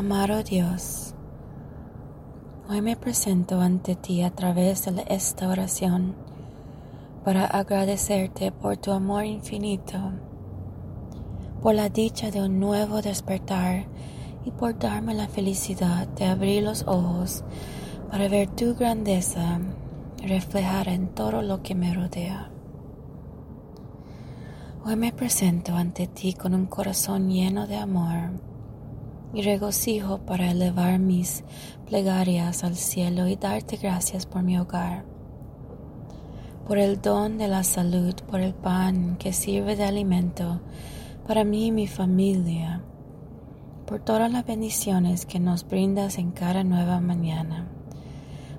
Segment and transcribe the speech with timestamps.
[0.00, 1.12] Amado Dios,
[2.70, 6.14] hoy me presento ante ti a través de esta oración
[7.22, 9.98] para agradecerte por tu amor infinito,
[11.62, 13.88] por la dicha de un nuevo despertar
[14.46, 17.44] y por darme la felicidad de abrir los ojos
[18.10, 19.60] para ver tu grandeza
[20.22, 22.50] reflejada en todo lo que me rodea.
[24.82, 28.49] Hoy me presento ante ti con un corazón lleno de amor
[29.32, 31.44] y regocijo para elevar mis
[31.86, 35.04] plegarias al cielo y darte gracias por mi hogar,
[36.66, 40.60] por el don de la salud, por el pan que sirve de alimento
[41.26, 42.82] para mí y mi familia,
[43.86, 47.68] por todas las bendiciones que nos brindas en cada nueva mañana,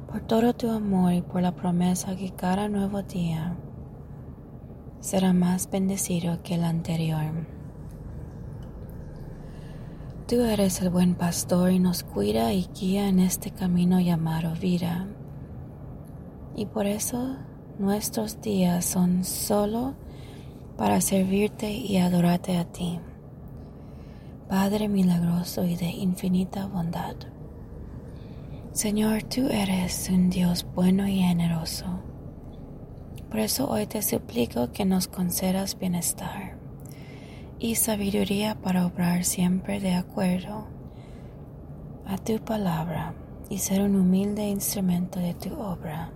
[0.10, 3.56] por todo tu amor y por la promesa que cada nuevo día
[5.00, 7.61] será más bendecido que el anterior.
[10.32, 15.06] Tú eres el buen pastor y nos cuida y guía en este camino llamado vida.
[16.56, 17.36] Y por eso
[17.80, 19.94] nuestros días son solo
[20.78, 23.02] para servirte y adorarte a ti.
[24.48, 27.18] Padre milagroso y de infinita bondad.
[28.72, 31.88] Señor, tú eres un Dios bueno y generoso.
[33.30, 36.61] Por eso hoy te suplico que nos concedas bienestar
[37.62, 40.66] y sabiduría para obrar siempre de acuerdo
[42.08, 43.14] a tu palabra
[43.52, 46.10] y ser un humilde instrumento de tu obra.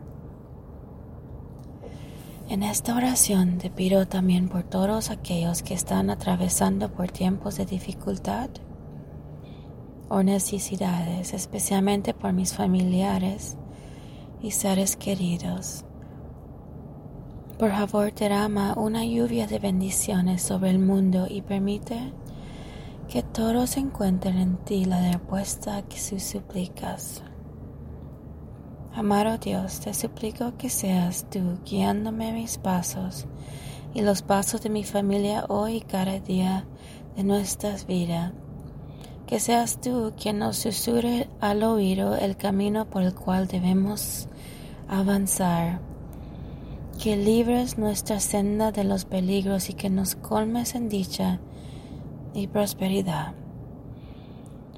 [2.50, 7.67] En esta oración te pido también por todos aquellos que están atravesando por tiempos de
[7.67, 8.50] dificultad
[10.09, 13.55] o necesidades, especialmente por mis familiares
[14.41, 15.84] y seres queridos.
[17.57, 22.11] Por favor, derrama una lluvia de bendiciones sobre el mundo y permite
[23.07, 27.23] que todos encuentren en ti la respuesta a sus súplicas.
[28.93, 33.25] Amado Dios, te suplico que seas tú guiándome mis pasos
[33.93, 36.66] y los pasos de mi familia hoy y cada día
[37.16, 38.33] de nuestras vidas.
[39.27, 44.27] Que seas tú quien nos susurre al oído el camino por el cual debemos
[44.89, 45.94] avanzar.
[47.01, 51.39] Que libres nuestra senda de los peligros y que nos colmes en dicha
[52.33, 53.33] y prosperidad.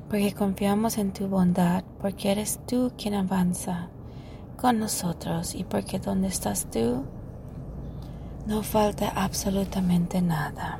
[0.09, 3.89] Porque confiamos en tu bondad, porque eres tú quien avanza
[4.57, 7.03] con nosotros y porque donde estás tú
[8.47, 10.79] no falta absolutamente nada.